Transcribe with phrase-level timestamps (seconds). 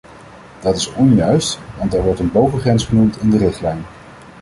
[0.61, 3.85] Dat is onjuist, want er wordt een bovengrens genoemd in de richtlijn.